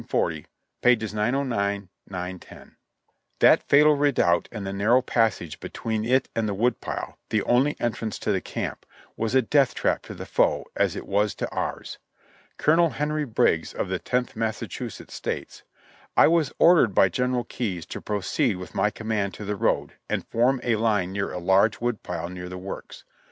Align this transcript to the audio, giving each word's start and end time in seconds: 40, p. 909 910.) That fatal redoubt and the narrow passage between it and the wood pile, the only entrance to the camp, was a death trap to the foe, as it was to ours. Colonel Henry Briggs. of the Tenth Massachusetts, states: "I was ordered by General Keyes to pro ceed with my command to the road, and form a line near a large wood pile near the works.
40, 0.09 0.47
p. 0.81 0.95
909 0.95 1.89
910.) 2.09 2.75
That 3.37 3.61
fatal 3.69 3.93
redoubt 3.95 4.49
and 4.51 4.65
the 4.65 4.73
narrow 4.73 5.03
passage 5.03 5.59
between 5.59 6.05
it 6.05 6.27
and 6.35 6.49
the 6.49 6.55
wood 6.55 6.81
pile, 6.81 7.19
the 7.29 7.43
only 7.43 7.79
entrance 7.79 8.17
to 8.17 8.31
the 8.31 8.41
camp, 8.41 8.87
was 9.15 9.35
a 9.35 9.43
death 9.43 9.75
trap 9.75 10.01
to 10.07 10.15
the 10.15 10.25
foe, 10.25 10.65
as 10.75 10.95
it 10.95 11.05
was 11.05 11.35
to 11.35 11.49
ours. 11.51 11.99
Colonel 12.57 12.89
Henry 12.89 13.25
Briggs. 13.25 13.73
of 13.75 13.89
the 13.89 13.99
Tenth 13.99 14.35
Massachusetts, 14.35 15.13
states: 15.13 15.61
"I 16.17 16.27
was 16.27 16.51
ordered 16.57 16.95
by 16.95 17.07
General 17.09 17.43
Keyes 17.43 17.85
to 17.85 18.01
pro 18.01 18.21
ceed 18.21 18.55
with 18.55 18.73
my 18.73 18.89
command 18.89 19.35
to 19.35 19.45
the 19.45 19.55
road, 19.55 19.93
and 20.09 20.25
form 20.25 20.59
a 20.63 20.77
line 20.77 21.11
near 21.11 21.31
a 21.31 21.37
large 21.37 21.79
wood 21.79 22.01
pile 22.01 22.27
near 22.27 22.49
the 22.49 22.57
works. 22.57 23.03